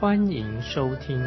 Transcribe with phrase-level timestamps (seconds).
[0.00, 1.18] 欢迎收听。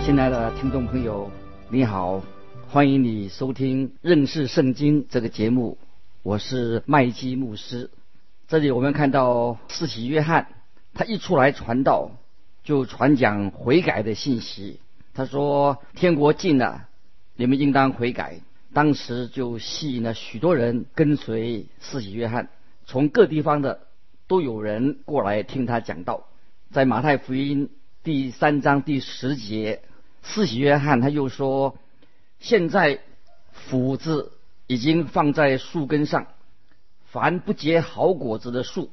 [0.00, 1.28] 亲爱的听众朋友，
[1.70, 2.22] 你好，
[2.68, 5.76] 欢迎你收听认识圣经这个节目，
[6.22, 7.90] 我是麦基牧师。
[8.46, 10.46] 这里我们看到四喜约翰，
[10.94, 12.12] 他一出来传道。
[12.62, 14.78] 就传讲悔改的信息。
[15.14, 16.86] 他说：“天国近了，
[17.34, 18.38] 你们应当悔改。”
[18.74, 22.48] 当时就吸引了许多人跟随四喜约翰，
[22.86, 23.86] 从各地方的
[24.26, 26.26] 都有人过来听他讲道。
[26.70, 27.68] 在马太福音
[28.02, 29.82] 第三章第十节，
[30.22, 31.76] 四喜约翰他又说
[32.40, 33.00] ：“现在
[33.52, 34.32] 斧子
[34.66, 36.28] 已经放在树根上，
[37.04, 38.90] 凡不结好果子的树，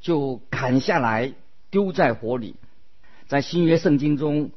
[0.00, 1.32] 就砍下来
[1.70, 2.56] 丢在火里。”
[3.28, 4.50] 在新约圣经中，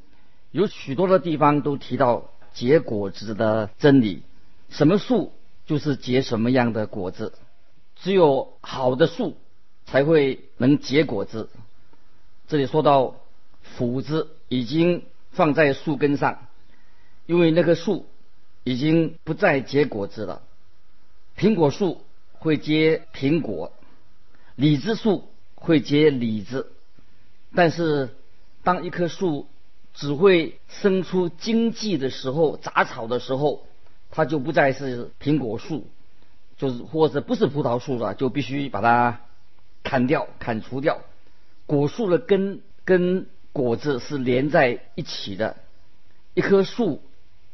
[0.49, 4.23] 有许多的地方都提到结果子的真理。
[4.73, 5.31] 什么树
[5.67, 7.33] 就是结什么样的果子，
[7.95, 9.37] 只有好的树
[9.85, 11.49] 才会能结果子。
[12.47, 13.17] 这里说到
[13.61, 16.47] 斧子已经放在树根上，
[17.27, 18.07] 因为那棵树
[18.63, 20.41] 已经不再结果子了。
[21.37, 22.01] 苹果树
[22.33, 23.71] 会结苹果，
[24.55, 26.71] 李子树会结李子，
[27.55, 28.09] 但是。
[28.65, 29.49] 当一棵树
[29.93, 33.67] 只会生出荆棘的时候、杂草的时候，
[34.15, 35.87] 它就不再是苹果树，
[36.55, 39.21] 就是或者不是葡萄树了，就必须把它
[39.81, 40.99] 砍掉、砍除掉。
[41.65, 45.57] 果树的根跟果子是连在一起的，
[46.35, 47.01] 一棵树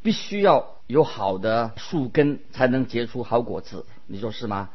[0.04, 4.70] 必须要有好的树根才能结出好果子，你说是吗？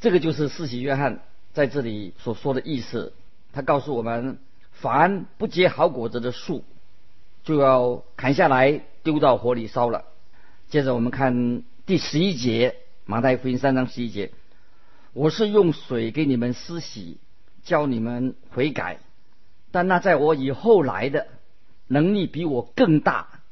[0.00, 1.20] 这个就是四喜约翰
[1.52, 3.12] 在这里所说的意思，
[3.52, 4.38] 他告诉我们。
[4.78, 6.62] 凡不结好果子的树，
[7.44, 10.04] 就要砍下来丢到火里烧了。
[10.68, 14.32] 接着我们看第十一节，马太福音三章十一节：
[15.12, 17.18] 我是用水给你们施洗，
[17.62, 18.98] 教你们悔改。
[19.70, 21.28] 但那在我以后来的，
[21.86, 23.42] 能力比我更大，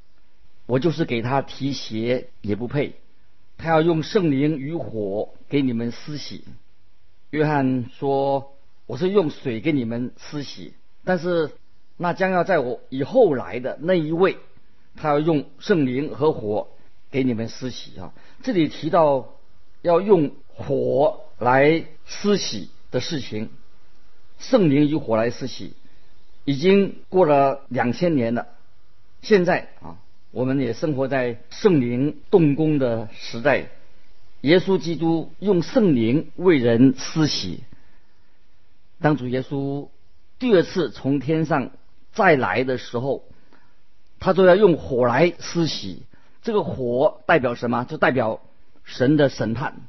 [0.67, 2.97] 我就是给他提鞋也不配。
[3.59, 6.43] 他要用圣灵与火给你们施洗。
[7.31, 10.75] 约翰说：我是用水给你们施洗。
[11.05, 11.53] 但是，
[11.97, 14.39] 那将要在我以后来的那一位，
[14.97, 16.71] 他要用圣灵和火
[17.15, 18.13] 给你们施洗啊！
[18.43, 19.37] 这里提到
[19.83, 23.51] 要用火来施洗的事情，
[24.41, 25.75] 圣灵与火来施洗，
[26.45, 28.49] 已经过了两千年了。
[29.23, 29.99] 现在啊，
[30.33, 33.69] 我们也生活在圣灵动工的时代，
[34.41, 37.61] 耶稣基督用圣灵为人施洗，
[39.01, 39.87] 当主耶稣。
[40.41, 41.71] 第二次从天上
[42.13, 43.23] 再来的时候，
[44.19, 46.03] 他都要用火来施洗。
[46.45, 47.83] 这个火代表什么？
[47.85, 48.41] 就代表
[48.85, 49.81] 神的审判。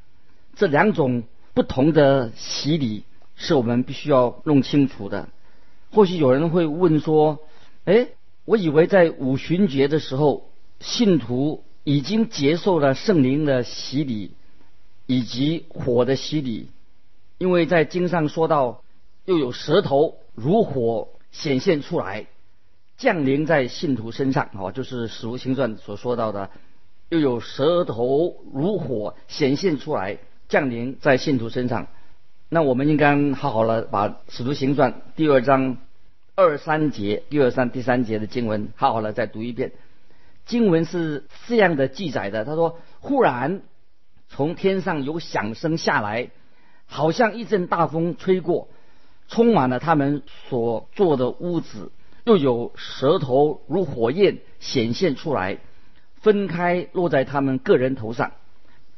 [0.55, 1.23] 这两种
[1.53, 3.03] 不同的洗礼
[3.35, 5.29] 是我们必须要弄清楚的。
[5.91, 7.39] 或许有人会问说
[7.85, 8.07] ：“哎，
[8.45, 10.49] 我以为在五旬节的时候，
[10.79, 14.31] 信徒已经接受了圣灵的洗礼
[15.05, 16.69] 以及火的洗礼，
[17.37, 18.81] 因为在经上说到，
[19.25, 22.25] 又有舌头。”如火显现出来，
[22.97, 26.49] 降临在信徒身上，哦，就是《史无行传》所说到的，
[27.09, 30.17] 又有舌头如火显现出来，
[30.47, 31.87] 降临在信徒身上。
[32.49, 35.77] 那我们应该好好了把《使徒行传》第二章
[36.35, 39.73] 二三节、第二三第三节的经文好好了再读一遍。
[40.45, 43.61] 经文是这样的记载的：他说，忽然
[44.29, 46.29] 从天上有响声下来，
[46.85, 48.67] 好像一阵大风吹过。
[49.27, 51.91] 充满了他们所坐的屋子，
[52.25, 55.59] 又有舌头如火焰显现出来，
[56.21, 58.33] 分开落在他们个人头上。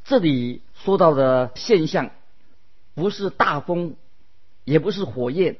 [0.04, 2.10] 这里说到的现象，
[2.94, 3.94] 不是大风，
[4.64, 5.58] 也不是火焰，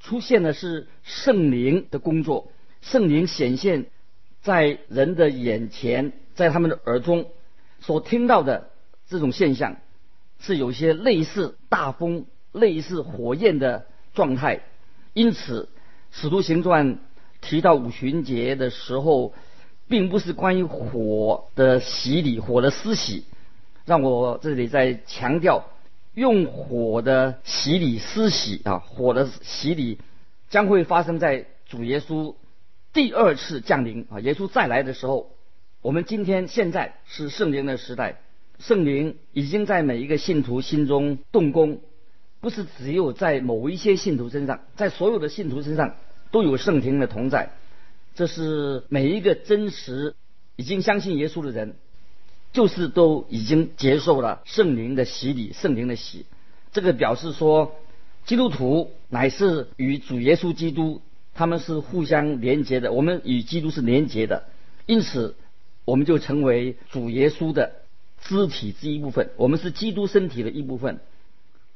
[0.00, 2.50] 出现的是圣灵的工作。
[2.80, 3.86] 圣灵显现
[4.42, 7.30] 在人的眼前，在他们的耳中
[7.80, 8.70] 所听到的
[9.06, 9.76] 这种现象，
[10.40, 13.86] 是有些类似大风、类似火焰的。
[14.14, 14.60] 状态，
[15.14, 15.70] 因此
[16.12, 16.96] 《使徒行传》
[17.40, 19.32] 提到五旬节的时候，
[19.88, 23.24] 并不是关于火的洗礼、火的施洗。
[23.84, 25.64] 让我这里再强调，
[26.14, 29.98] 用火的洗礼施洗啊，火的洗礼
[30.50, 32.34] 将会发生在主耶稣
[32.92, 35.30] 第二次降临啊，耶稣再来的时候。
[35.80, 38.20] 我们今天现在是圣灵的时代，
[38.60, 41.80] 圣灵已经在每一个信徒心中动工，
[42.42, 45.94] 不是只有在某一些信徒身上，在所有的信徒身上
[46.30, 47.52] 都有圣灵的同在。
[48.14, 50.14] 这是每一个真实
[50.56, 51.76] 已经相信耶稣的人，
[52.52, 56.26] 就是都已经接受了圣灵的洗礼，圣灵的洗。
[56.72, 57.76] 这个表示说，
[58.26, 61.00] 基督徒乃是与主耶稣基督，
[61.32, 64.44] 他们是互相连接的，我们与基督是连接的，
[64.84, 65.34] 因此。
[65.84, 67.72] 我们就成为主耶稣的
[68.20, 71.00] 肢体之一部分，我们是基督身体的一部分。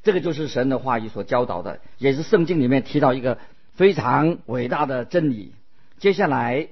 [0.07, 3.39] 这个就是神的话语所教导的，也是圣经里面提到一个
[3.73, 5.53] 非常伟大的真理。
[5.99, 6.69] 接下来，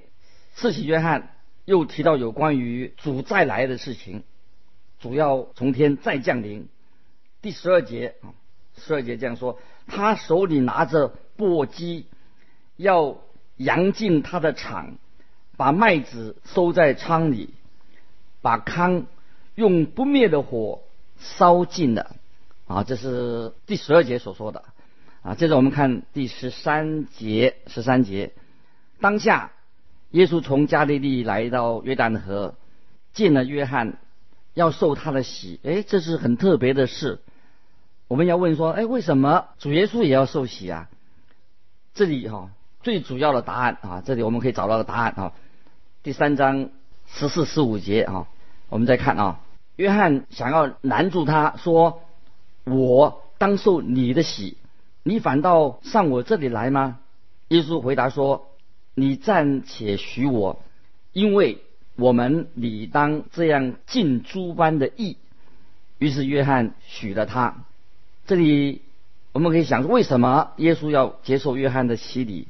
[0.53, 1.35] 四喜约翰
[1.65, 4.23] 又提到有关于主再来的事情，
[5.01, 6.69] 主要从天再降临。
[7.41, 8.31] 第十二节啊，
[8.77, 12.05] 十二节这样说：他手里拿着簸箕，
[12.77, 13.17] 要
[13.57, 14.95] 扬进他的场。
[15.57, 17.49] 把麦子收在仓里，
[18.41, 19.07] 把糠
[19.55, 20.83] 用不灭的火
[21.17, 22.15] 烧尽了。
[22.67, 24.63] 啊，这是第十二节所说的。
[25.21, 27.57] 啊，接着我们看第十三节。
[27.67, 28.33] 十三节，
[28.99, 29.51] 当下
[30.11, 32.55] 耶稣从加利利来到约旦河，
[33.13, 33.97] 见了约翰，
[34.53, 35.59] 要受他的洗。
[35.63, 37.21] 哎，这是很特别的事。
[38.07, 40.89] 我们要问说，哎，为什么主耶稣也要受洗啊？
[41.93, 42.51] 这里哈，
[42.83, 45.33] 最主要的答案啊，这里我们可以找到的答案啊。
[46.03, 46.69] 第三章
[47.07, 48.27] 十四、十五节啊，
[48.69, 49.39] 我们再看啊。
[49.75, 52.01] 约翰想要拦住他说
[52.65, 54.57] ：“我当受你的洗，
[55.03, 56.99] 你反倒上我这里来吗？”
[57.49, 58.47] 耶稣回答说
[58.93, 60.59] ：“你暂且许我，
[61.13, 61.59] 因为
[61.95, 65.17] 我们理当这样尽诸般的义。”
[65.99, 67.63] 于是约翰许了他。
[68.25, 68.81] 这里
[69.31, 72.47] 我们可以想，为什么耶稣要接受约翰的洗礼？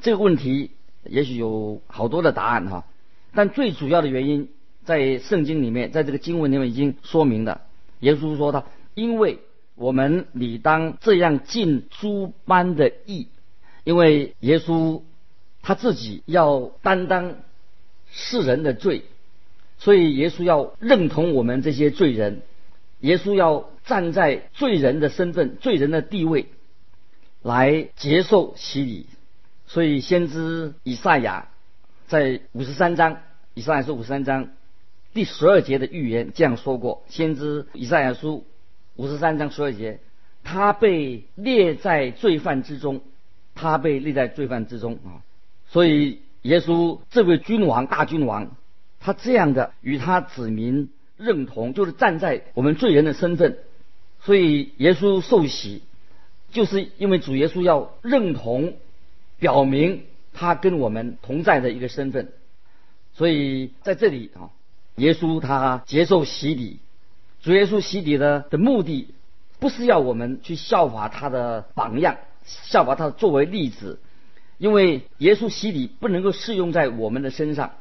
[0.00, 0.70] 这个问题。
[1.04, 2.84] 也许有好多的答案哈，
[3.32, 4.50] 但最主要的原因
[4.84, 7.62] 在圣经里面，在这个经文里面已经说明了。
[8.00, 8.64] 耶稣说他，
[8.94, 9.38] 因为
[9.78, 13.28] 我们理当这样尽诸般的义，
[13.84, 15.02] 因为耶稣
[15.62, 17.36] 他自己要担当
[18.10, 19.04] 世人的罪，
[19.78, 22.42] 所以耶稣要认同我们这些罪人，
[23.00, 26.46] 耶稣要站在罪人的身份、罪人的地位
[27.42, 29.06] 来接受洗礼。
[29.66, 31.48] 所以，先知以赛亚
[32.06, 33.18] 在五十三章，
[33.54, 34.48] 以赛亚书五十三章
[35.12, 38.46] 第十二节的预言这样说过：先知以赛亚书
[38.98, 40.00] 五十三章十二节，
[40.42, 43.00] 他被列在罪犯之中，
[43.54, 45.22] 他被列在罪犯之中啊！
[45.68, 48.50] 所以，耶稣这位君王、大君王，
[48.98, 53.58] 他这样的与他子民认同，就是站在我们罪人的身份。
[54.20, 55.82] 所以，耶稣受洗，
[56.50, 58.74] 就是因为主耶稣要认同。
[59.40, 60.02] 表明
[60.32, 62.32] 他跟我们同在的一个身份，
[63.14, 64.50] 所以在这里啊，
[64.96, 66.80] 耶稣他接受洗礼，
[67.40, 69.14] 主耶稣洗礼的的目的，
[69.58, 74.00] 不是要我们去效法他的榜样，效法他作为例子，
[74.58, 77.72] 因为耶稣洗礼不能够适用在我们的身上，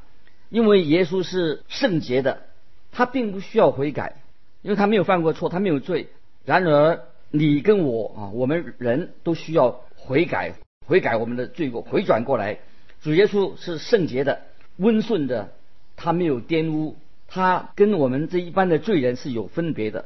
[0.49, 2.43] 因为耶稣是圣洁的，
[2.91, 4.15] 他并不需要悔改，
[4.61, 6.09] 因为他没有犯过错，他没有罪。
[6.45, 10.53] 然而你跟我啊，我们人都需要悔改。
[10.85, 12.59] 悔改我们的罪过，回转过来。
[13.01, 14.43] 主耶稣是圣洁的、
[14.77, 15.51] 温顺的，
[15.97, 16.95] 他没有玷污，
[17.37, 20.05] 他跟我们这一般的罪人是有分别的。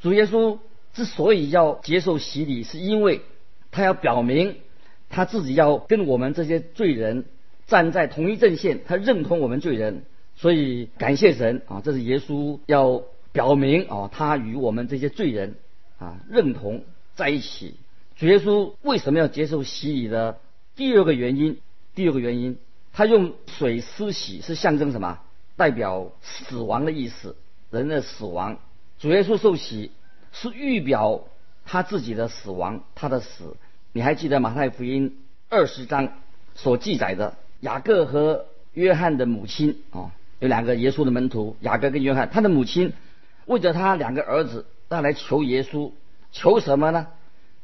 [0.00, 0.58] 主耶稣
[0.92, 3.20] 之所以要接受洗礼，是因为
[3.70, 4.56] 他要表明
[5.08, 7.24] 他自己要跟我们这些罪人
[7.68, 10.02] 站在同一阵线，他认同我们罪人，
[10.34, 11.80] 所以感谢神啊！
[11.84, 15.54] 这是耶稣要表明啊，他与我们这些罪人
[16.00, 16.82] 啊认同
[17.14, 17.76] 在一起。
[18.16, 20.40] 主耶稣为什么要接受洗礼的
[20.74, 21.58] 第二个原因？
[21.94, 22.58] 第二个原因，
[22.92, 25.20] 他用水施洗是象征什么？
[25.62, 27.36] 代表死亡的意思，
[27.70, 28.58] 人的死亡。
[28.98, 29.92] 主耶稣受洗
[30.32, 31.22] 是预表
[31.64, 33.56] 他自己的死亡，他的死。
[33.92, 36.14] 你还记得马太福音二十章
[36.56, 40.10] 所记载的雅各和约翰的母亲啊？
[40.40, 42.92] 有两个耶稣的门徒，雅各跟约翰，他的母亲
[43.46, 45.92] 为着他两个儿子，他来求耶稣，
[46.32, 47.06] 求什么呢？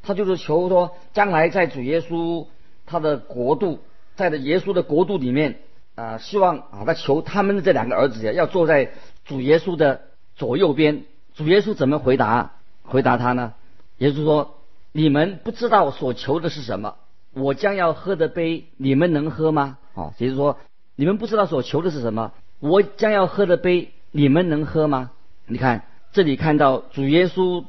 [0.04, 2.46] 他就是求说，将来在主耶稣
[2.86, 3.80] 他的国度，
[4.14, 5.58] 在的耶稣的国度里面
[5.98, 8.92] 啊，希望啊，他求他们的这两个儿子要坐在
[9.24, 10.02] 主耶稣的
[10.36, 11.02] 左右边。
[11.34, 12.52] 主耶稣怎么回答？
[12.84, 13.54] 回答他呢？
[13.98, 14.54] 耶稣说
[14.92, 16.94] ：“你们不知道所求的是什么，
[17.32, 20.58] 我将要喝的杯，你们能喝吗？”哦，也就是说，
[20.94, 25.10] 你们不知道所求的是什么，我将要喝的杯，你们能喝吗？
[25.46, 27.64] 你看这里看到主耶稣。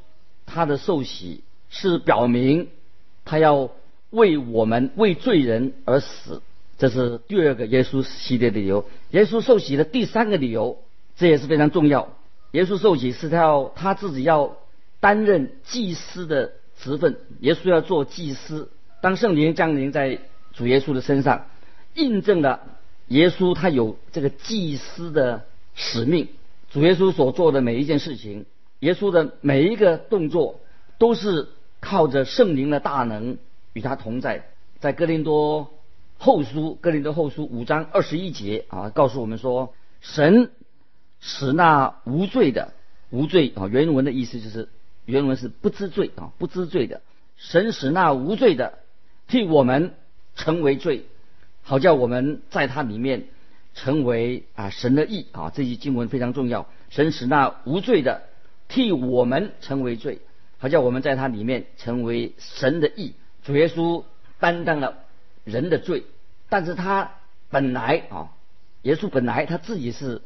[0.52, 2.70] 他的受洗是表明
[3.24, 3.70] 他要
[4.10, 6.42] 为我们为罪人而死，
[6.80, 8.86] 这是第二个耶稣系列的理由。
[9.12, 10.82] 耶稣受洗的第三个理由，
[11.18, 12.16] 这也是非常重要。
[12.54, 14.58] 耶稣受洗是他要他自己要
[15.00, 18.72] 担任祭司的职分，耶稣要做祭司。
[19.02, 20.20] 当圣灵降临在
[20.54, 21.48] 主耶稣的身上，
[21.96, 22.62] 印证了
[23.10, 25.46] 耶稣他有这个祭司的
[25.76, 26.30] 使命。
[26.72, 28.46] 主耶稣所做的每一件事情，
[28.80, 30.62] 耶稣的每一个动作，
[30.98, 31.50] 都是
[31.82, 33.38] 靠着圣灵的大能
[33.74, 34.46] 与他同在。
[34.80, 35.72] 在哥林多
[36.20, 40.52] 后书，哥林多后书五章二十一节啊，告诉我们说，神
[41.20, 42.74] 使那无罪的
[43.10, 44.70] 无罪啊，原文的意思就是
[45.06, 47.02] 原文是不知罪啊，不知罪的
[47.38, 48.78] 神使那无罪的
[49.28, 49.96] 替我们
[50.36, 51.06] 成为罪，
[51.64, 53.26] 好叫我们在他里面。
[53.76, 56.68] 成为啊神的义啊，这句经文非常重要。
[56.90, 58.24] 神使那无罪的
[58.68, 60.20] 替我们成为罪，
[60.58, 63.14] 好叫我们在他里面成为神的义。
[63.44, 64.04] 主耶稣
[64.40, 64.98] 担当了
[65.50, 66.04] 人的罪，
[66.50, 67.12] 但是他
[67.50, 68.30] 本来啊，
[68.84, 70.22] 耶稣本来他自己是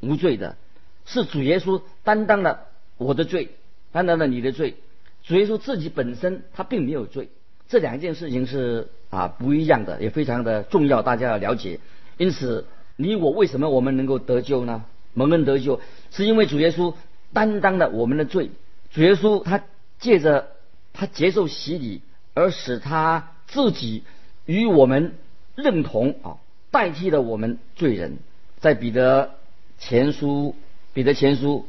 [0.00, 0.56] 无罪的，
[1.04, 3.50] 是主耶稣担当了我的罪，
[3.92, 4.76] 担当了你的罪。
[5.24, 7.28] 主耶稣自己本身他并没有罪，
[7.68, 11.80] 这两件事情是啊不一样的，也非常的重要，大家要了解。
[12.16, 12.66] 因此。
[13.00, 14.84] 你我为什么我们能够得救呢？
[15.14, 16.94] 蒙恩得救，是因为主耶稣
[17.32, 18.50] 担当了我们的罪。
[18.90, 19.62] 主耶稣他
[20.00, 20.48] 借着
[20.92, 22.02] 他接受洗礼，
[22.34, 24.02] 而使他自己
[24.48, 25.14] 与我们
[25.54, 26.38] 认同啊，
[26.72, 28.16] 代替了我们罪人。
[28.58, 29.34] 在彼得
[29.78, 30.56] 前书
[30.94, 31.66] 彼得前书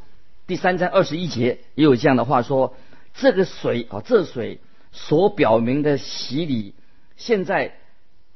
[0.47, 2.73] 第三章二十一节也有这样的话说：
[3.13, 4.59] 这个水啊，这水
[4.93, 6.73] 所表明的洗礼，
[7.17, 7.73] 现在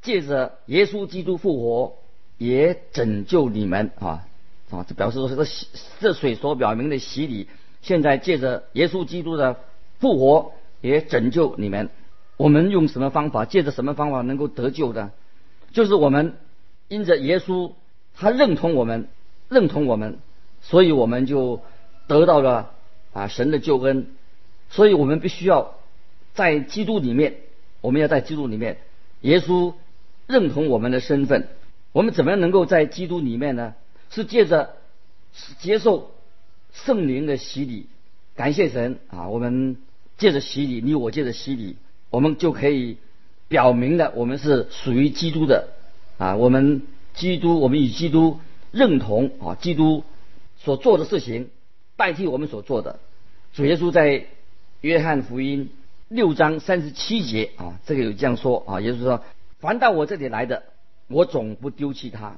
[0.01, 1.95] 借着耶稣基督复活。
[2.39, 4.25] 也拯救你们啊
[4.69, 4.83] 啊！
[4.89, 5.45] 这表示说，这
[6.01, 7.47] 这水所表明的洗礼，
[7.81, 9.61] 现在借着耶稣基督的
[9.99, 11.89] 复活，也拯救你们。
[12.37, 13.45] 我们用什么方法？
[13.45, 15.11] 借着什么方法能够得救的？
[15.71, 16.35] 就是我们
[16.87, 17.73] 因着耶稣，
[18.15, 19.07] 他认同我们，
[19.49, 20.19] 认同我们，
[20.61, 21.61] 所以我们就
[22.07, 22.71] 得到了
[23.13, 24.07] 啊神的救恩。
[24.69, 25.75] 所以我们必须要
[26.33, 27.35] 在基督里面，
[27.81, 28.77] 我们要在基督里面，
[29.21, 29.73] 耶稣
[30.25, 31.47] 认同我们的身份。
[31.91, 33.75] 我们怎么样能够在基督里面呢？
[34.09, 34.75] 是借着
[35.59, 36.11] 接受
[36.71, 37.87] 圣灵的洗礼，
[38.35, 39.27] 感谢神啊！
[39.27, 39.77] 我们
[40.17, 41.75] 借着洗礼，你我借着洗礼，
[42.13, 42.97] 我们就可以
[43.47, 45.69] 表明了我们是属于基督的
[46.19, 46.35] 啊！
[46.35, 46.83] 我们
[47.15, 48.39] 基督，我们与基督
[48.71, 49.55] 认同啊！
[49.55, 50.03] 基督
[50.57, 51.49] 所做的事情
[51.95, 52.99] 代替我们所做的。
[53.53, 54.27] 主耶稣在
[54.81, 55.71] 约翰福音
[56.07, 59.23] 六章三十七节啊，这个有这样说啊，耶稣说
[59.59, 60.61] ：“凡到我这里来的。”
[61.09, 62.37] 我总不丢弃他，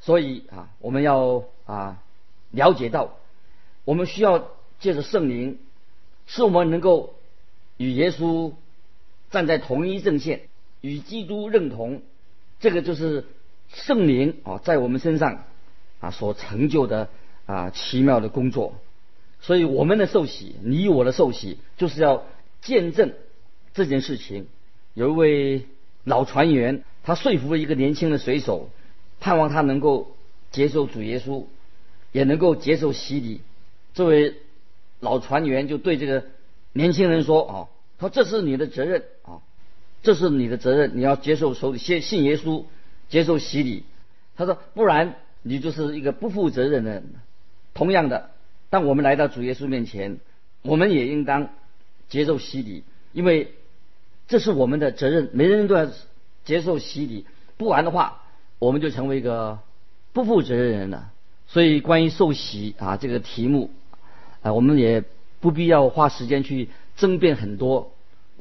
[0.00, 2.02] 所以啊，我们要啊
[2.50, 3.16] 了解到，
[3.86, 4.48] 我们需要
[4.80, 5.58] 借着圣灵，
[6.26, 7.14] 使我们能够
[7.78, 8.52] 与耶稣
[9.34, 10.40] 站在同一阵线，
[10.80, 12.00] 与基督认同。
[12.60, 13.26] 这个就是
[13.68, 15.44] 圣灵啊，在我们身上
[16.00, 17.08] 啊所成就的
[17.44, 18.74] 啊奇妙的工作。
[19.40, 22.24] 所以我们的受洗，你我的受洗，就是要
[22.62, 23.12] 见证
[23.74, 24.46] 这件事情。
[24.94, 25.66] 有一位
[26.04, 26.82] 老船员。
[27.06, 28.70] 他说服了一个年轻的水手，
[29.20, 30.16] 盼望他能够
[30.50, 31.44] 接受主耶稣，
[32.12, 33.42] 也能够接受洗礼。
[33.92, 34.36] 这位
[35.00, 36.24] 老船员就对这个
[36.72, 37.68] 年轻人说：“啊，
[38.04, 39.40] 说这是你的责任啊，
[40.02, 42.64] 这是你的责任，你要接受手里先信耶稣，
[43.08, 43.84] 接受洗礼。”
[44.36, 47.04] 他说：“不然你就是一个不负责任的人。”
[47.74, 48.30] 同样的，
[48.70, 50.18] 当我们来到主耶稣面前，
[50.62, 51.48] 我们也应当
[52.08, 53.52] 接受洗礼，因为
[54.28, 55.88] 这是我们的责任，每个人都要。
[56.44, 57.24] 接受洗礼，
[57.56, 58.20] 不然的话，
[58.58, 59.60] 我们就成为一个
[60.12, 61.10] 不负责任人了。
[61.46, 63.70] 所以，关于受洗啊这个题目，
[64.42, 65.02] 啊，我们也
[65.40, 67.93] 不必要花时间去争辩很多。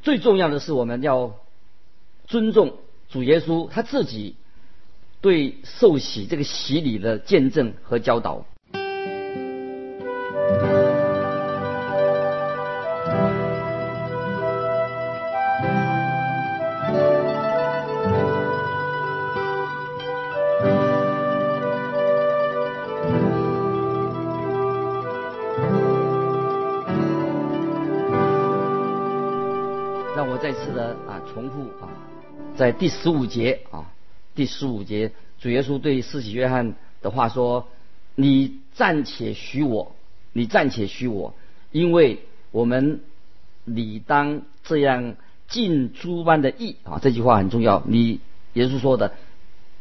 [0.03, 1.37] 最重要的是，我们要
[2.27, 2.75] 尊重
[3.09, 4.35] 主耶稣他自己
[5.21, 8.45] 对受洗这个洗礼的见证和教导。
[30.53, 31.89] 次的啊重复啊，
[32.55, 33.91] 在第十五节啊，
[34.35, 37.67] 第十五节，主耶稣对施洗约翰的话说
[38.15, 39.95] ：“你暂且许我，
[40.31, 41.35] 你暂且许我，
[41.71, 42.19] 因为
[42.51, 43.01] 我们
[43.65, 45.15] 理当这样
[45.47, 47.83] 尽诸般的义啊。”这句话很重要。
[47.85, 48.19] 你
[48.53, 49.13] 耶稣说的，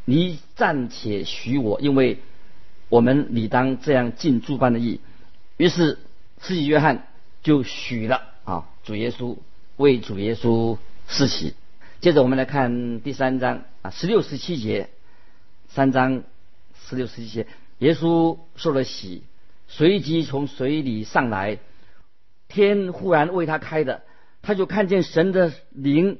[0.04, 2.18] 你暂且许我，因为
[2.88, 5.00] 我们理当这样尽诸般的义。
[5.56, 5.98] 于是
[6.40, 7.06] 施洗约翰
[7.42, 9.36] 就许了啊主耶稣，
[9.76, 11.54] 为主耶稣施洗。
[12.00, 14.90] 接着我们来看第三章啊十六十七节，
[15.68, 16.24] 三章
[16.74, 17.46] 十六十七节，
[17.78, 19.22] 耶稣受了洗，
[19.68, 21.58] 随即从水里上来，
[22.48, 24.02] 天忽然为他开的，
[24.42, 26.18] 他就看见神的灵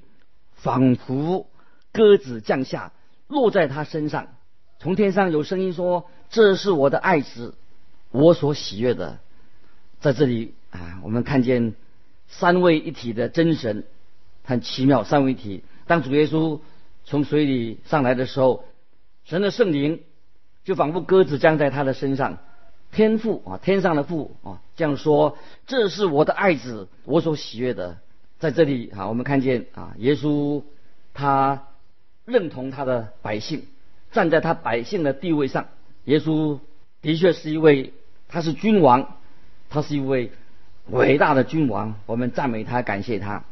[0.55, 1.49] 仿佛
[1.93, 2.93] 鸽子降下，
[3.27, 4.29] 落在他身上。
[4.79, 7.55] 从天上有声音说：“这是我的爱子，
[8.11, 9.19] 我所喜悦的。”
[10.01, 11.75] 在这里啊，我们看见
[12.33, 13.85] 三位一体的真神，
[14.43, 15.05] 很奇妙。
[15.05, 16.61] 三位一体，当主耶稣
[17.05, 18.65] 从水里上来的时候，
[19.25, 20.01] 神的圣灵
[20.65, 22.39] 就仿佛鸽子降在他的身上。
[22.91, 27.99] 天父啊，天上的父啊，这样说：“这是我的爱子，我所喜悦的。”
[28.39, 30.63] 在这里啊，我们看见啊，耶稣
[31.15, 31.69] 他
[32.25, 33.67] 认同他的百姓，
[34.11, 35.69] 站在他百姓的地位上。
[36.05, 36.59] 耶稣
[37.01, 37.93] 的确是一位，
[38.29, 39.17] 他是君王，
[39.71, 40.33] 他是一位
[40.91, 41.95] 伟大的君王。
[42.07, 43.45] 我们赞美他，感谢他。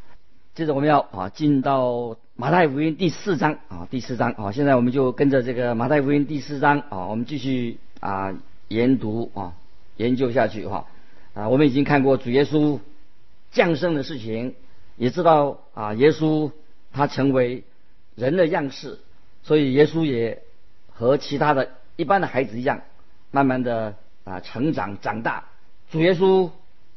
[0.55, 8.35] 接着我们要啊，进到马太福音第四章啊，第四章啊，现在我们就跟着这个马太福音第四章啊，我们继续啊。
[8.73, 9.55] 研读啊，
[9.97, 10.87] 研究下去哈
[11.35, 12.79] 啊，我们已经看过主耶稣
[13.51, 14.55] 降生的事情，
[14.97, 16.53] 也知道啊，耶稣
[16.93, 17.65] 他成为
[18.15, 19.01] 人的样式，
[19.43, 20.45] 所以耶稣也
[20.93, 22.83] 和其他的一般的孩子一样，
[23.33, 25.47] 慢慢的啊成长长大。
[25.91, 26.51] 主耶稣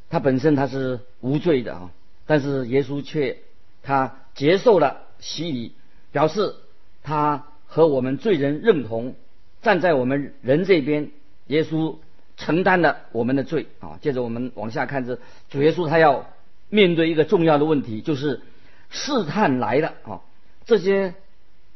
[0.09, 1.91] 他本身他是无罪的啊，
[2.25, 3.39] 但是耶稣却
[3.81, 5.73] 他接受了洗礼，
[6.11, 6.55] 表示
[7.01, 9.15] 他和我们罪人认同，
[9.61, 11.11] 站在我们人这边。
[11.47, 11.97] 耶稣
[12.37, 13.99] 承担了我们的罪啊！
[14.01, 15.19] 接着我们往下看，这
[15.49, 16.25] 主耶稣他要
[16.69, 18.41] 面对一个重要的问题，就是
[18.89, 20.21] 试探来了啊！
[20.65, 21.15] 这些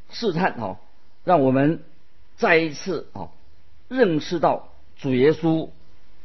[0.10, 0.78] 试探啊，
[1.26, 1.84] 让我们
[2.38, 3.28] 再一次啊
[3.90, 5.70] 认识到主耶稣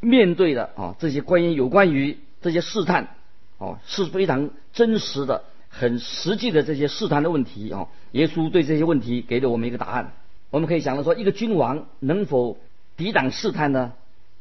[0.03, 3.15] 面对的啊这些关于有关于这些试探
[3.57, 7.89] 哦是非常真实的、很实际的这些试探的问题啊！
[8.11, 10.13] 耶稣对这些问题给了我们一个答案。
[10.51, 12.59] 我们可以想到说，一个君王能否？
[12.95, 13.93] 抵挡试探呢，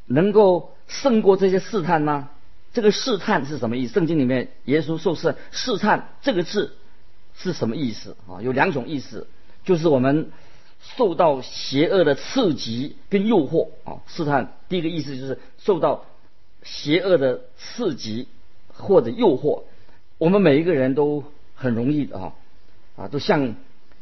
[0.08, 2.30] 能够胜过这些试探吗？
[2.74, 3.94] 这个试探是什么意思？
[3.94, 6.76] 圣经里面耶稣受试试探这个字
[7.34, 8.42] 是什么意思啊？
[8.42, 9.28] 有两种意思，
[9.64, 10.32] 就是我们
[10.82, 14.02] 受到邪恶的刺激跟诱惑啊。
[14.08, 16.06] 试探第一个意思就是受到
[16.64, 18.28] 邪恶的刺激
[18.74, 19.64] 或者诱惑，
[20.18, 21.24] 我们每一个人都
[21.56, 22.34] 很容易的啊
[22.96, 23.56] 啊，都向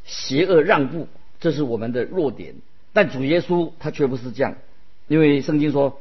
[0.06, 1.08] 邪恶让步，
[1.40, 2.56] 这是我们的弱点。
[2.92, 4.56] 但主耶稣他却不是这样，
[5.08, 6.00] 因为圣经说，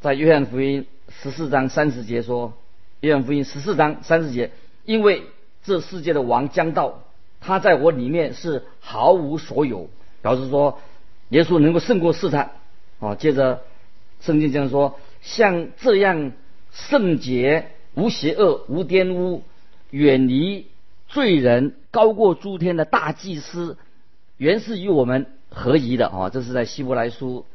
[0.00, 2.52] 在约翰福音十四章三十节说，
[3.00, 4.50] 约翰福音十四章三十节，
[4.84, 5.22] 因为
[5.64, 7.02] 这世界的王将到，
[7.40, 9.88] 他在我里面是毫无所有，
[10.26, 10.80] 表示说
[11.28, 12.50] 耶稣能够胜过试探。
[12.98, 13.62] 啊，接着
[14.20, 16.32] 圣经这样说，像这样
[16.72, 19.44] 圣洁、无邪恶、无玷污、
[19.90, 20.66] 远离
[21.06, 23.76] 罪人、高过诸天的大祭司，
[24.36, 25.26] 原是与我们。
[25.48, 27.46] 合宜的啊，这是在希伯来书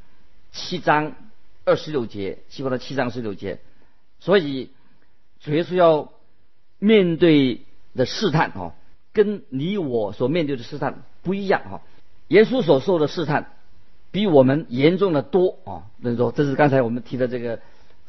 [0.52, 1.14] 七章
[1.66, 3.60] 二十六节，希伯来七章二十六节。
[4.20, 4.72] 所以
[5.42, 6.12] 主耶稣要
[6.80, 7.62] 面对
[7.94, 8.74] 的试探啊，
[9.14, 11.74] 跟你我所面对的试探不一样啊。
[12.32, 13.52] 耶稣所受的试探
[14.12, 15.84] 比我们严重的多啊。
[16.02, 17.60] 所以说，这是刚才我们提的这个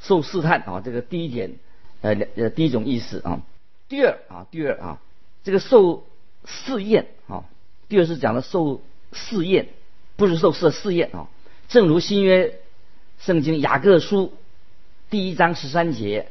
[0.00, 1.56] 受试探啊，这个第一点
[2.00, 3.42] 呃呃第一种意思啊。
[3.88, 5.00] 第二啊，第二啊，
[5.42, 6.06] 这个受
[6.44, 7.44] 试验啊，
[7.88, 8.80] 第二是讲的受
[9.12, 9.68] 试验。
[10.14, 11.26] 不是受试试验啊，
[11.68, 12.60] 正如新约
[13.18, 14.34] 圣经雅各书
[15.08, 16.28] 第一章十三节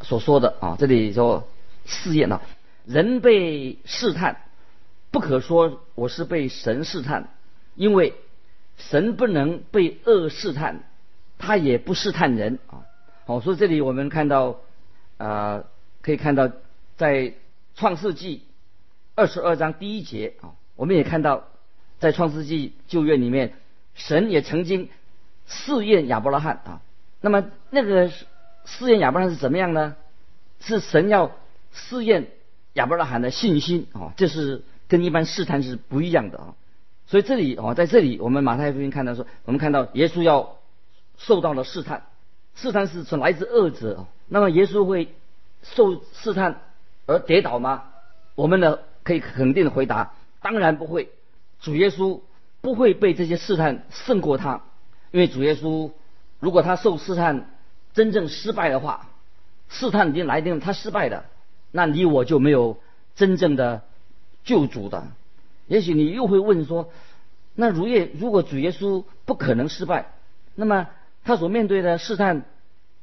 [0.00, 1.46] 所说的啊，这里说
[1.84, 2.40] 试验啊，
[2.86, 4.40] 人被试探，
[5.14, 7.28] 不可说我是被神试探，
[7.76, 8.14] 因为
[8.76, 10.82] 神不能被恶试探，
[11.38, 12.82] 他也不试探人啊。
[13.24, 14.58] 好，所以这里我们看到
[15.16, 15.62] 啊，
[16.02, 16.50] 可以看到
[16.96, 17.32] 在
[17.76, 18.42] 创世纪
[19.14, 21.44] 二十二章第一节啊，我们也看到。
[22.00, 23.54] 在创世纪旧约里面，
[23.94, 24.90] 神也曾经
[25.46, 26.82] 试验亚伯拉罕啊。
[27.22, 28.10] 那么那个
[28.66, 29.94] 试验亚伯拉罕是怎么样呢？
[30.60, 31.30] 是神要
[31.72, 32.26] 试验
[32.74, 36.54] 亚伯拉罕的信心啊，这是跟一般试探是不一样的啊。
[37.08, 40.58] 所以这里啊，在这里我们马太福音看到说，我们看到耶稣要
[41.18, 42.04] 受到了试探，
[42.54, 44.06] 试探是从来自恶者。
[44.28, 45.12] 那么耶稣会
[45.64, 46.60] 受试探
[47.06, 47.82] 而跌倒吗？
[48.36, 51.10] 我们呢可以肯定的回答，当然不会。
[51.60, 52.20] 主耶稣
[52.60, 54.62] 不会被这些试探胜过他，
[55.10, 55.90] 因为主耶稣
[56.38, 57.50] 如果他受试探
[57.94, 59.08] 真正失败的话，
[59.68, 61.24] 试探已经来定他失败的，
[61.72, 62.78] 那你我就没有
[63.16, 63.82] 真正的
[64.44, 65.08] 救主的。
[65.66, 66.90] 也许你又会问说，
[67.54, 70.12] 那如耶如果主耶稣不可能失败，
[70.54, 70.88] 那么
[71.24, 72.44] 他所面对的试探，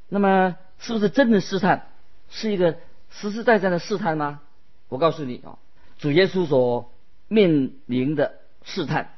[0.08, 1.88] 那么是不是真的试探
[2.30, 2.78] 是一个
[3.10, 4.42] 实实在在的试探吗？
[4.90, 5.58] 我告诉你啊，
[5.98, 6.92] 主耶稣所
[7.28, 9.14] 面临的试探，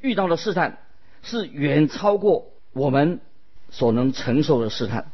[0.00, 0.78] 遇到的试探，
[1.22, 3.20] 是远超过我们
[3.70, 5.10] 所能承受的试探。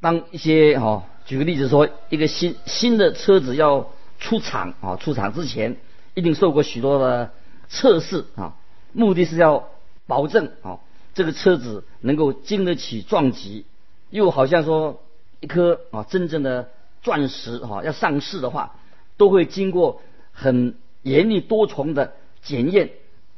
[0.00, 5.76] 当一些哈，举个例子说，一个新新的车子要出厂啊，出厂之前
[6.14, 7.32] 一定受过许多的
[7.68, 8.56] 测试啊，
[8.92, 9.68] 目的是要
[10.06, 10.80] 保证啊，
[11.14, 13.64] 这个车子能够经得起撞击，
[14.10, 15.02] 又好像说
[15.40, 16.70] 一颗啊真正的
[17.02, 18.76] 钻石哈要上市的话，
[19.16, 22.90] 都会经过很严厉多重的检验，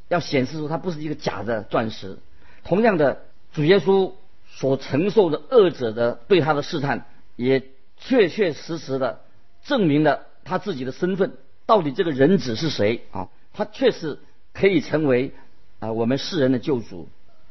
[0.09, 2.19] 要显示出它不是一个假的钻石。
[2.65, 4.13] 同样的，主耶稣。
[4.55, 7.07] 所承受的恶者的对他的试探，
[7.37, 7.63] 也
[7.97, 9.23] 确确实实的
[9.65, 11.33] 证明了他自己的身份。
[11.66, 13.29] 到底这个人子是谁啊？
[13.53, 14.18] 他确实
[14.53, 15.33] 可以成为
[15.79, 17.09] 啊我们世人的救主。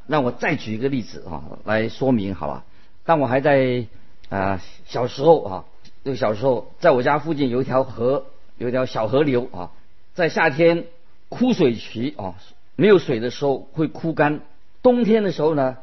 [0.07, 2.65] 让我再举一个例子啊，来说明好吧？
[3.05, 3.85] 当我还在
[4.29, 5.65] 啊小时候啊，
[6.03, 8.25] 这个小时候，在我家附近有一条河，
[8.57, 9.71] 有一条小河流啊，
[10.13, 10.85] 在夏天
[11.29, 12.35] 枯水期啊，
[12.75, 14.41] 没有水的时候会枯干，
[14.81, 15.77] 冬天的时候呢？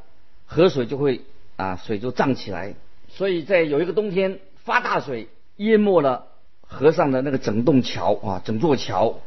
[0.44, 1.22] 河水就会
[1.56, 2.74] 啊，水就涨起来，
[3.08, 6.26] 所以在有一个冬天发大水，淹没了
[6.68, 9.18] 河上的那个整栋桥啊，整座桥，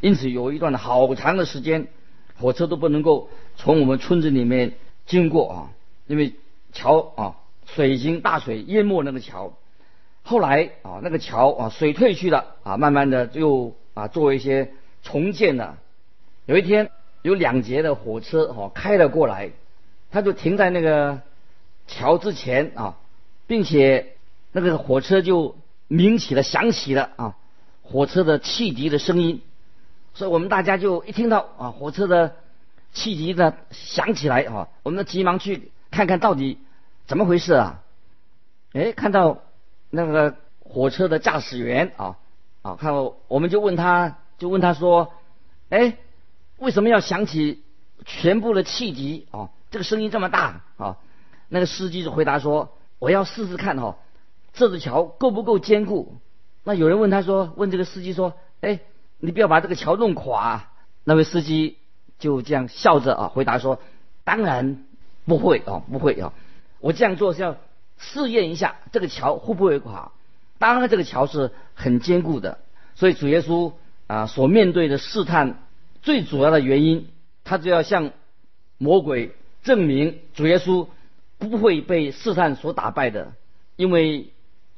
[0.00, 1.88] 因此有一段好长的时间，
[2.40, 4.72] 火车都不能够从我们村子里面
[5.04, 5.70] 经过啊，
[6.06, 6.32] 因为
[6.72, 9.52] 桥啊，水已经大水淹没那个桥。
[10.22, 15.76] 后来啊，那个桥啊，水退去了啊，慢慢的又啊，做一些重建了。
[16.46, 19.50] 有一天，有两节的火车哈开了过来。
[20.10, 21.22] 他就停在那个
[21.88, 22.96] 桥之前啊，
[23.48, 24.14] 并且
[24.52, 25.56] 那个火车就
[25.88, 27.36] 鸣起了、响起了啊，
[27.82, 29.42] 火车的汽笛的声音。
[30.14, 32.36] 所以我们大家就一听到啊，火车的
[32.92, 36.58] 汽笛呢响起来啊，我们急忙去看看到底
[37.06, 37.82] 怎么回事啊？
[38.72, 39.42] 哎，看到
[39.90, 42.16] 那个火车的驾驶员啊
[42.62, 45.12] 啊，看到我们就问他，就问他说
[45.70, 45.96] ：“哎，
[46.58, 47.62] 为什么要响起
[48.04, 50.96] 全部的汽笛啊？”这个声音这么大啊！
[51.48, 53.96] 那个司机就回答说：“我要试试看哈，
[54.54, 56.16] 这座桥够不够坚固？”
[56.64, 58.80] 那有人问他说：“问这个司机说，哎，
[59.18, 60.70] 你不要把这个桥弄垮。”
[61.04, 61.76] 那位司机
[62.18, 63.78] 就这样笑着啊回答说
[64.24, 64.84] ：“当然
[65.26, 66.32] 不会啊，不会啊！
[66.80, 67.56] 我这样做是要
[67.98, 70.12] 试验一下这个桥会不会垮。
[70.58, 72.58] 当然，这个桥是很坚固的。
[72.94, 73.72] 所以主耶稣
[74.06, 75.58] 啊所面对的试探
[76.00, 77.08] 最主要的原因，
[77.44, 78.12] 他就要向
[78.78, 80.88] 魔鬼。”证明主耶稣
[81.38, 83.32] 不会被试探所打败的，
[83.76, 84.28] 因为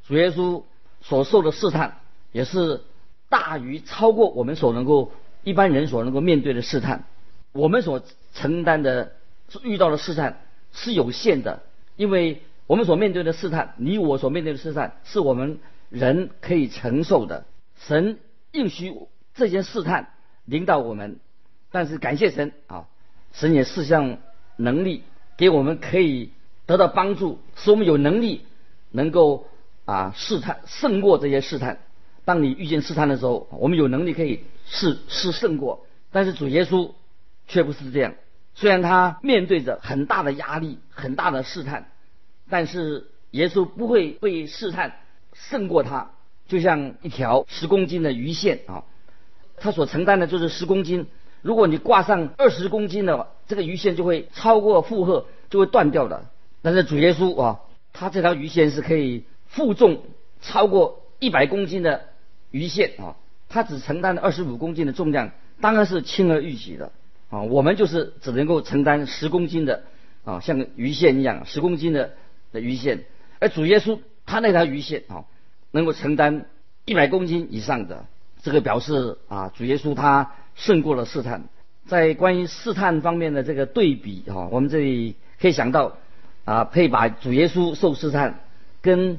[0.06, 0.62] 主耶稣
[1.00, 1.98] 所受的试探
[2.32, 2.82] 也是
[3.28, 7.04] 大于超过我们所能够一般人所能够面对的试探。
[7.52, 8.02] 我们所
[8.34, 9.12] 承担的
[9.62, 10.40] 遇到的试探
[10.72, 11.62] 是有限的，
[11.96, 15.58] 因为我们所面对的试探，你我所面对的试探是我们
[15.90, 17.44] 人可以承受的。
[17.76, 18.18] 神
[18.52, 18.94] 应许
[19.34, 20.12] 这些试探
[20.44, 21.18] 领导我们，
[21.70, 22.86] 但是感谢神啊，
[23.32, 24.18] 神也是项。
[24.58, 25.02] 能力
[25.36, 26.30] 给我们可以
[26.64, 28.46] 得到帮助，使我们有能力
[28.90, 29.46] 能够
[29.86, 31.78] 啊试探胜过这些试探。
[32.26, 35.86] 当你遇见试探的时候，我们有能力可以试试胜过。
[36.12, 36.92] 但是主耶稣
[37.48, 38.14] 却不是这样，
[38.54, 41.88] 虽然他面对着很大的压力、很大的试探，
[42.50, 44.98] 但是耶稣不会被试探
[45.34, 46.10] 胜过他，
[46.48, 48.84] 就像一条十公斤的鱼线啊，
[49.56, 51.06] 他所承担的就是十公斤。
[51.42, 56.24] 如果你挂上二十公斤的话，这个鱼线就会超过负荷，就会断掉的。
[56.62, 57.60] 但是主耶稣啊，
[57.92, 60.02] 他这条鱼线是可以负重
[60.40, 62.04] 超过一百公斤的
[62.50, 63.16] 鱼线啊，
[63.48, 65.30] 他只承担了二十五公斤的重量，
[65.60, 66.92] 当然是轻而易举的
[67.30, 67.42] 啊。
[67.42, 69.84] 我们就是只能够承担十公斤的
[70.24, 72.12] 啊，像鱼线一样十公斤的
[72.52, 73.04] 的鱼线，
[73.38, 75.24] 而主耶稣他那条鱼线啊，
[75.70, 76.46] 能够承担
[76.84, 78.06] 一百公斤以上的，
[78.42, 80.32] 这个表示啊，主耶稣他。
[80.58, 81.50] 胜过了试探，
[81.86, 85.98] 在关于试探方面的这个对比啊，我们这里可以想到
[86.46, 88.40] 啊，可以把主耶稣受试探
[88.80, 89.18] 跟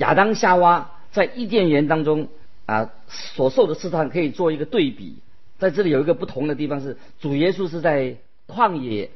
[0.00, 2.28] 亚当夏娃在伊甸园当中
[2.64, 5.18] 啊所受的试探可以做一个对比。
[5.58, 8.16] 在这里有一个不同的地方是，主耶稣是在
[8.48, 9.10] 旷野，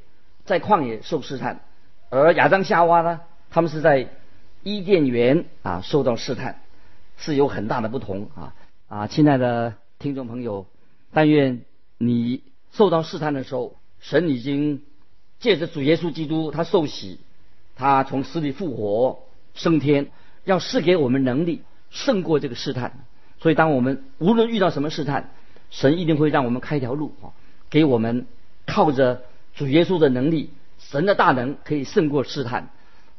[0.45, 1.61] 在旷野受试探，
[2.11, 4.11] 而亚当夏娃呢，他们是在
[4.63, 6.61] 伊甸园啊受到试探，
[7.17, 8.55] 是有很大的不同啊
[8.89, 10.67] 啊，亲爱的听众朋友。
[11.15, 11.63] 但愿
[11.97, 12.43] 你
[12.73, 14.83] 受到试探的时候，神已经
[15.41, 17.21] 借着主耶稣基督，他受洗，
[17.75, 19.21] 他从死里复活
[19.55, 20.09] 升天，
[20.45, 23.05] 要赐给我们能力胜过这个试探。
[23.41, 25.31] 所以，当我们无论遇到什么试探，
[25.71, 27.33] 神一定会让我们开条路啊，
[27.69, 28.27] 给我们
[28.67, 29.23] 靠着
[29.55, 32.71] 主耶稣的能力，神的大能可以胜过试探。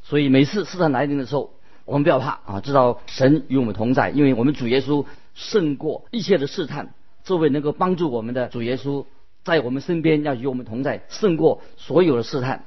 [0.02, 1.54] 所以，每次试探来临的时候，
[1.86, 6.94] 我们不要怕啊，知道神与我们同在，因为我们主耶稣胜过一切的试探。
[7.24, 9.06] 这位能够帮助我们的主耶稣
[9.44, 12.64] 在我们身边，要与我们同在，胜过所有的试探。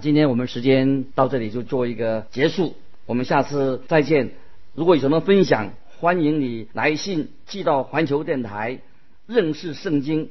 [0.00, 2.74] 今天我们时间到这里就做一个结束，
[3.06, 4.32] 我们下次再见。
[4.74, 8.80] 如果有什么分享，欢迎你来信寄到环球电台
[9.26, 10.30] 认识圣经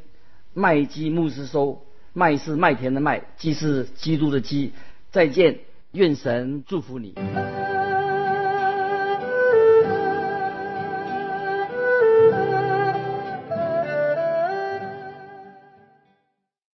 [0.54, 1.86] 麦基牧师收。
[2.14, 4.72] 麦是麦田的麦，基是基督的基。
[5.12, 5.60] 再见，
[5.92, 7.14] 愿神祝福你。